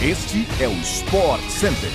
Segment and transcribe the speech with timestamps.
[0.00, 1.90] Este é o Sport Center.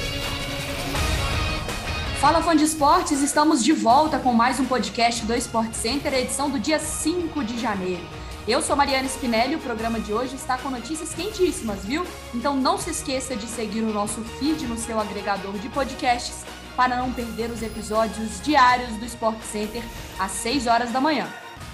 [2.19, 6.49] Fala fã de esportes, estamos de volta com mais um podcast do Sport Center, edição
[6.49, 8.01] do dia 5 de janeiro.
[8.45, 12.05] Eu sou Mariana Spinelli o programa de hoje está com notícias quentíssimas, viu?
[12.35, 16.43] Então não se esqueça de seguir o nosso feed no seu agregador de podcasts
[16.75, 19.81] para não perder os episódios diários do Sport Center
[20.19, 21.25] às 6 horas da manhã.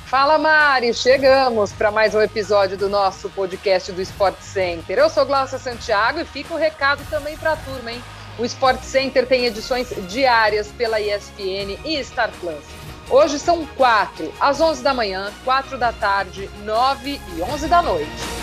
[0.10, 4.98] Fala Mari, chegamos para mais um episódio do nosso podcast do Sport Center.
[4.98, 8.04] Eu sou Glaucia Santiago e fica o recado também para a turma, hein?
[8.40, 12.66] O Sport Center tem edições diárias pela ESPN e Star Plus.
[13.08, 18.39] Hoje são quatro, às 11 da manhã, quatro da tarde, nove e onze da noite.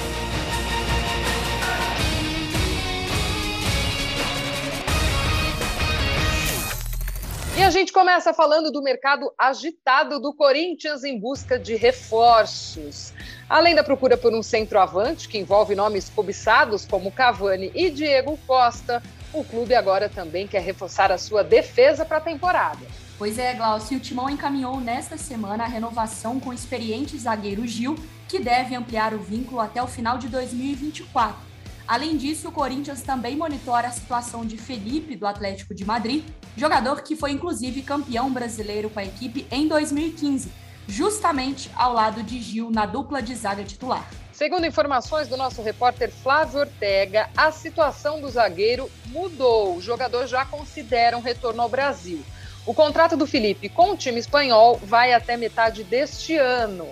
[7.56, 13.14] E a gente começa falando do mercado agitado do Corinthians em busca de reforços.
[13.48, 19.02] Além da procura por um centroavante, que envolve nomes cobiçados como Cavani e Diego Costa,
[19.32, 22.84] o clube agora também quer reforçar a sua defesa para a temporada.
[23.16, 27.96] Pois é, Glaucio, o Timão encaminhou nesta semana a renovação com o experiente zagueiro Gil,
[28.28, 31.55] que deve ampliar o vínculo até o final de 2024.
[31.86, 36.24] Além disso, o Corinthians também monitora a situação de Felipe, do Atlético de Madrid,
[36.56, 40.50] jogador que foi inclusive campeão brasileiro com a equipe em 2015,
[40.88, 44.08] justamente ao lado de Gil na dupla de zaga titular.
[44.32, 49.76] Segundo informações do nosso repórter Flávio Ortega, a situação do zagueiro mudou.
[49.76, 52.22] O jogador já considera um retorno ao Brasil.
[52.66, 56.88] O contrato do Felipe com o time espanhol vai até metade deste ano.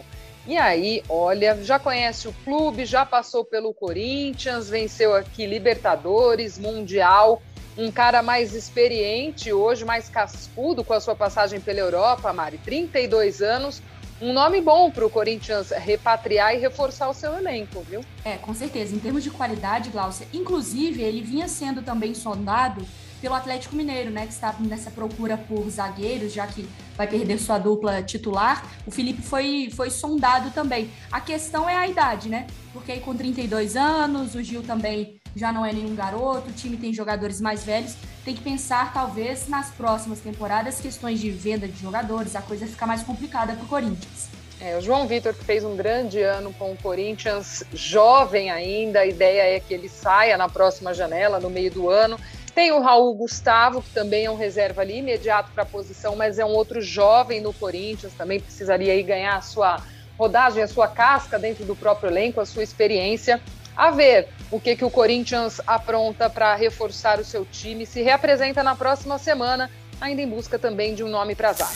[0.47, 7.41] E aí, olha, já conhece o clube, já passou pelo Corinthians, venceu aqui Libertadores, Mundial.
[7.78, 13.41] Um cara mais experiente, hoje mais cascudo com a sua passagem pela Europa, Mari, 32
[13.41, 13.83] anos.
[14.20, 18.01] Um nome bom para o Corinthians repatriar e reforçar o seu elenco, viu?
[18.25, 18.95] É, com certeza.
[18.95, 22.86] Em termos de qualidade, Glaucia, inclusive ele vinha sendo também sondado
[23.25, 27.57] pelo Atlético Mineiro, né, que está nessa procura por zagueiros, já que vai perder sua
[27.57, 28.70] dupla titular.
[28.86, 30.90] O Felipe foi, foi sondado também.
[31.11, 32.46] A questão é a idade, né?
[32.70, 36.77] Porque aí com 32 anos, o Gil também já não é nenhum garoto, o time
[36.77, 37.96] tem jogadores mais velhos.
[38.27, 42.86] Tem que pensar, talvez, nas próximas temporadas, questões de venda de jogadores, a coisa fica
[42.86, 44.29] mais complicada para o Corinthians.
[44.61, 49.07] É, o João Vitor, que fez um grande ano com o Corinthians, jovem ainda, a
[49.07, 52.18] ideia é que ele saia na próxima janela, no meio do ano.
[52.55, 56.39] Tem o Raul Gustavo, que também é um reserva ali imediato para a posição, mas
[56.39, 59.83] é um outro jovem no Corinthians, também precisaria aí ganhar a sua
[60.17, 63.43] rodagem, a sua casca dentro do próprio elenco, a sua experiência.
[63.77, 68.63] A ver o que, que o Corinthians apronta para reforçar o seu time, se reapresenta
[68.63, 69.69] na próxima semana,
[70.01, 71.75] ainda em busca também de um nome para zaga.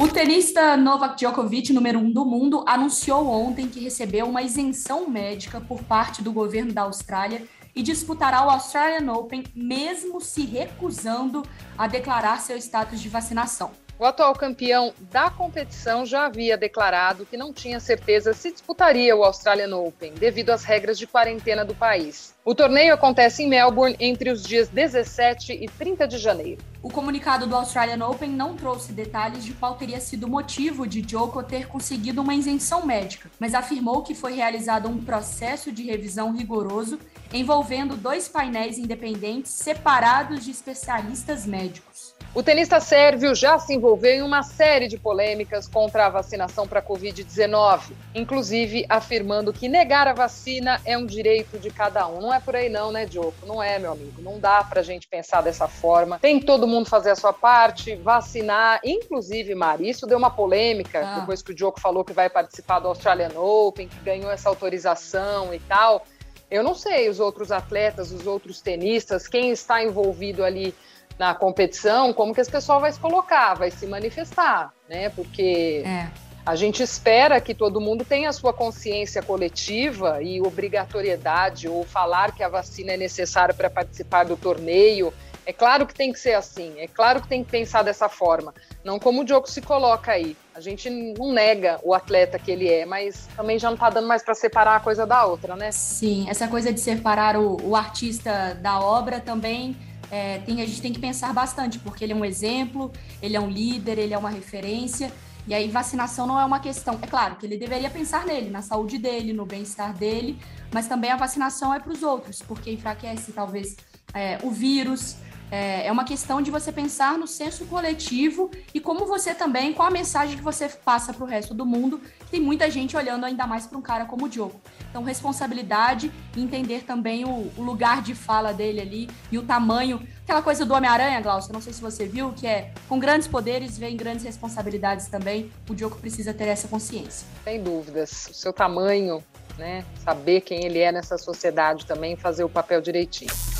[0.00, 5.60] O tenista Novak Djokovic, número um do mundo, anunciou ontem que recebeu uma isenção médica
[5.60, 7.42] por parte do governo da Austrália
[7.74, 11.42] e disputará o Australian Open, mesmo se recusando
[11.76, 13.70] a declarar seu status de vacinação.
[13.98, 19.22] O atual campeão da competição já havia declarado que não tinha certeza se disputaria o
[19.22, 22.34] Australian Open, devido às regras de quarentena do país.
[22.44, 26.60] O torneio acontece em Melbourne entre os dias 17 e 30 de janeiro.
[26.82, 31.08] O comunicado do Australian Open não trouxe detalhes de qual teria sido o motivo de
[31.08, 36.32] Joko ter conseguido uma isenção médica, mas afirmou que foi realizado um processo de revisão
[36.32, 36.98] rigoroso
[37.32, 42.12] envolvendo dois painéis independentes separados de especialistas médicos.
[42.34, 46.78] O tenista sérvio já se envolveu em uma série de polêmicas contra a vacinação para
[46.78, 52.22] a Covid-19, inclusive afirmando que negar a vacina é um direito de cada um.
[52.22, 53.34] Não é por aí não, né, Diogo?
[53.46, 54.22] Não é, meu amigo.
[54.22, 56.18] Não dá para a gente pensar dessa forma.
[56.18, 58.80] Tem todo mundo fazer a sua parte, vacinar.
[58.82, 61.20] Inclusive, Mari, isso deu uma polêmica ah.
[61.20, 65.52] depois que o Diogo falou que vai participar do Australian Open, que ganhou essa autorização
[65.52, 66.06] e tal.
[66.52, 70.74] Eu não sei os outros atletas, os outros tenistas, quem está envolvido ali
[71.18, 75.08] na competição, como que esse pessoal vai se colocar, vai se manifestar, né?
[75.08, 76.08] Porque é.
[76.44, 82.32] a gente espera que todo mundo tenha a sua consciência coletiva e obrigatoriedade, ou falar
[82.32, 85.12] que a vacina é necessária para participar do torneio
[85.44, 88.54] é claro que tem que ser assim, é claro que tem que pensar dessa forma.
[88.84, 90.36] Não como o Diogo se coloca aí.
[90.54, 94.06] A gente não nega o atleta que ele é, mas também já não está dando
[94.06, 95.72] mais para separar a coisa da outra, né?
[95.72, 99.76] Sim, essa coisa de separar o, o artista da obra também
[100.10, 103.40] é, tem, a gente tem que pensar bastante, porque ele é um exemplo, ele é
[103.40, 105.10] um líder, ele é uma referência.
[105.46, 106.98] E aí, vacinação não é uma questão.
[107.00, 110.38] É claro que ele deveria pensar nele, na saúde dele, no bem-estar dele,
[110.72, 113.74] mas também a vacinação é para os outros, porque enfraquece talvez
[114.14, 115.16] é, o vírus,
[115.52, 119.86] É, é uma questão de você pensar no senso coletivo e como você também, qual
[119.86, 122.00] a mensagem que você passa para o resto do mundo.
[122.30, 124.58] Tem muita gente olhando ainda mais para um cara como o Diogo.
[124.88, 130.00] Então, responsabilidade e entender também o, o, lugar de fala dele ali e o tamanho.
[130.22, 133.76] Aquela coisa do Homem-Aranha, Glaucio, não sei se você viu, que é com grandes poderes
[133.76, 135.52] vem grandes responsabilidades também.
[135.68, 137.26] O Diogo precisa ter essa consciência.
[137.44, 138.28] Sem dúvidas.
[138.30, 139.22] O seu tamanho,
[139.58, 139.84] né?
[140.02, 143.51] Saber quem ele é nessa sociedade também, fazer o papel direitinho.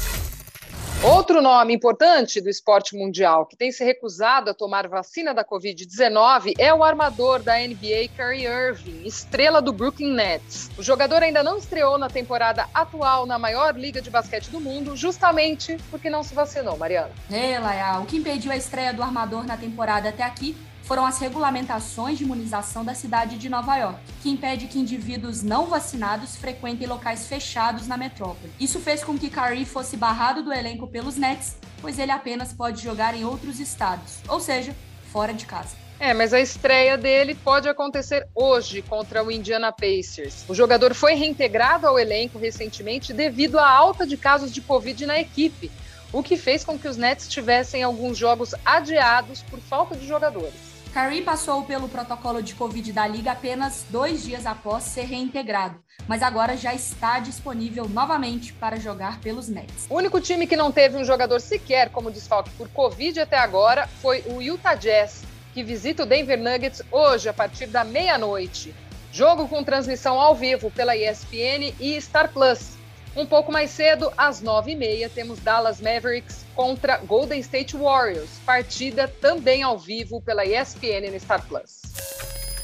[1.05, 6.55] Outro nome importante do esporte mundial que tem se recusado a tomar vacina da Covid-19
[6.57, 10.71] é o armador da NBA, Kyrie Irving, estrela do Brooklyn Nets.
[10.79, 14.97] O jogador ainda não estreou na temporada atual na maior liga de basquete do mundo,
[14.97, 17.11] justamente porque não se vacinou, Mariana.
[17.29, 20.57] É, Laia, o que impediu a estreia do armador na temporada até aqui
[20.93, 25.65] foram as regulamentações de imunização da cidade de Nova York, que impede que indivíduos não
[25.65, 28.53] vacinados frequentem locais fechados na metrópole.
[28.61, 32.83] Isso fez com que Kyrie fosse barrado do elenco pelos Nets, pois ele apenas pode
[32.83, 34.77] jogar em outros estados, ou seja,
[35.11, 35.75] fora de casa.
[35.99, 40.45] É, mas a estreia dele pode acontecer hoje contra o Indiana Pacers.
[40.47, 45.19] O jogador foi reintegrado ao elenco recentemente devido à alta de casos de Covid na
[45.19, 45.71] equipe,
[46.13, 50.72] o que fez com que os Nets tivessem alguns jogos adiados por falta de jogadores.
[50.93, 56.23] Curry passou pelo protocolo de Covid da liga apenas dois dias após ser reintegrado, mas
[56.23, 59.87] agora já está disponível novamente para jogar pelos Nets.
[59.89, 63.87] O único time que não teve um jogador sequer como desfalque por Covid até agora
[63.87, 65.23] foi o Utah Jazz,
[65.55, 68.75] que visita o Denver Nuggets hoje a partir da meia-noite.
[69.11, 72.82] Jogo com transmissão ao vivo pela ESPN e Star Plus.
[73.15, 78.31] Um pouco mais cedo, às nove e meia, temos Dallas Mavericks contra Golden State Warriors,
[78.47, 81.83] partida também ao vivo pela ESPN no Star Plus.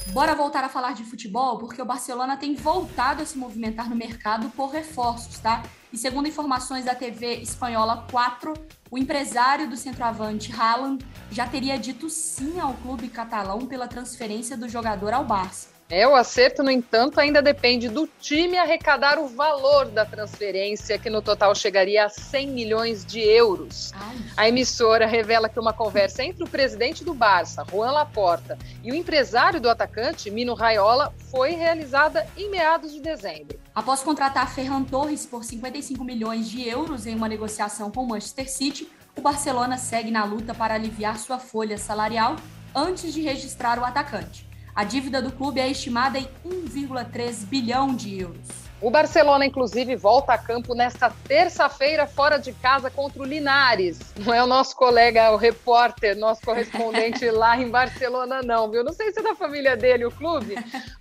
[0.07, 3.97] Bora voltar a falar de futebol, porque o Barcelona tem voltado a se movimentar no
[3.97, 5.63] mercado por reforços, tá?
[5.93, 8.55] E segundo informações da TV espanhola 4,
[8.91, 14.67] o empresário do centroavante Haaland já teria dito sim ao clube catalão pela transferência do
[14.67, 15.78] jogador ao Barça.
[15.91, 21.09] É, o acerto, no entanto, ainda depende do time arrecadar o valor da transferência, que
[21.09, 23.91] no total chegaria a 100 milhões de euros.
[23.95, 24.17] Ai.
[24.37, 28.95] A emissora revela que uma conversa entre o presidente do Barça, Juan Laporta, e o
[28.95, 33.59] empresário do atacante, Mino Raiola, foi realizada em meados de dezembro.
[33.75, 38.51] Após contratar Ferran Torres por 55 milhões de euros em uma negociação com o Manchester
[38.51, 42.37] City, o Barcelona segue na luta para aliviar sua folha salarial
[42.75, 44.47] antes de registrar o atacante.
[44.79, 48.47] A dívida do clube é estimada em 1,3 bilhão de euros.
[48.81, 53.99] O Barcelona, inclusive, volta a campo nesta terça-feira, fora de casa, contra o Linares.
[54.17, 58.85] Não é o nosso colega, o repórter, nosso correspondente lá em Barcelona, não, viu?
[58.85, 60.55] Não sei se é da família dele o clube,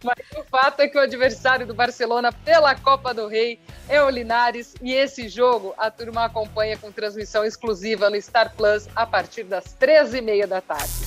[0.04, 4.10] mas o fato é que o adversário do Barcelona pela Copa do Rei é o
[4.10, 4.74] Linares.
[4.82, 9.66] E esse jogo a turma acompanha com transmissão exclusiva no Star Plus a partir das
[9.80, 11.07] 13h30 da tarde.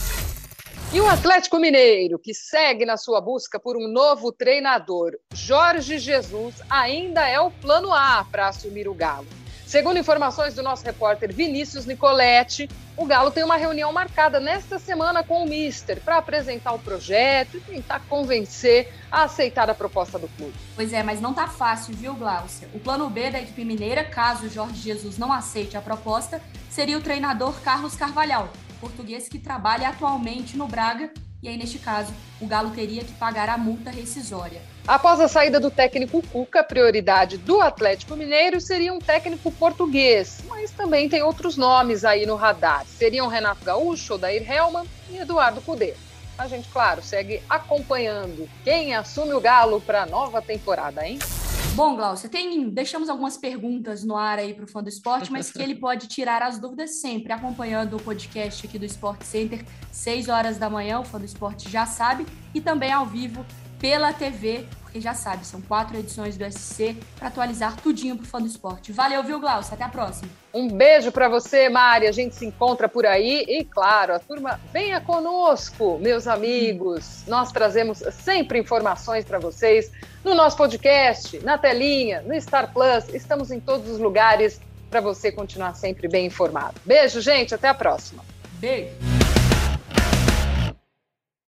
[0.92, 6.56] E o Atlético Mineiro, que segue na sua busca por um novo treinador, Jorge Jesus,
[6.68, 9.39] ainda é o plano A para assumir o Galo.
[9.70, 15.22] Segundo informações do nosso repórter Vinícius Nicoletti, o Galo tem uma reunião marcada nesta semana
[15.22, 20.26] com o Mister para apresentar o projeto e tentar convencer a aceitar a proposta do
[20.30, 20.54] clube.
[20.74, 22.68] Pois é, mas não tá fácil, viu, Glaucia?
[22.74, 27.00] O plano B da equipe mineira, caso Jorge Jesus não aceite a proposta, seria o
[27.00, 28.48] treinador Carlos Carvalhal,
[28.80, 31.12] português que trabalha atualmente no Braga
[31.42, 34.60] e aí, neste caso, o Galo teria que pagar a multa rescisória.
[34.86, 40.42] Após a saída do técnico Cuca, a prioridade do Atlético Mineiro seria um técnico português,
[40.48, 42.84] mas também tem outros nomes aí no radar.
[42.84, 45.94] Seriam Renato Gaúcho, Odair Helman e Eduardo Cudê.
[46.36, 51.18] A gente, claro, segue acompanhando quem assume o Galo para a nova temporada, hein?
[51.80, 55.50] Bom, Glaucia, tem, deixamos algumas perguntas no ar aí para o fã do esporte, mas
[55.50, 60.28] que ele pode tirar as dúvidas sempre, acompanhando o podcast aqui do Sport Center, 6
[60.28, 63.46] horas da manhã, o fã do esporte já sabe, e também ao vivo
[63.80, 68.40] pela TV, porque já sabe, são quatro edições do SC para atualizar tudinho pro fã
[68.40, 68.92] do esporte.
[68.92, 69.72] Valeu, viu, Glaucio?
[69.72, 70.28] Até a próxima.
[70.52, 72.06] Um beijo para você, Mari.
[72.06, 77.24] A gente se encontra por aí e, claro, a turma venha conosco, meus amigos.
[77.26, 79.90] Nós trazemos sempre informações para vocês
[80.24, 83.08] no nosso podcast, na telinha, no Star Plus.
[83.14, 84.60] Estamos em todos os lugares
[84.90, 86.74] para você continuar sempre bem informado.
[86.84, 87.54] Beijo, gente.
[87.54, 88.24] Até a próxima.
[88.58, 89.19] Beijo.